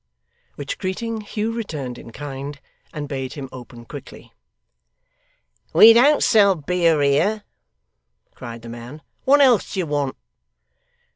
[0.55, 2.59] which greeting Hugh returned in kind,
[2.91, 4.33] and bade him open quickly.
[5.73, 7.43] 'We don't sell beer here,'
[8.33, 10.17] cried the man; 'what else do you want?